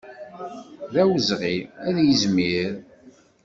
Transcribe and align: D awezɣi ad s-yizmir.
D 0.93 0.95
awezɣi 1.01 1.55
ad 1.87 1.95
s-yizmir. 1.97 2.71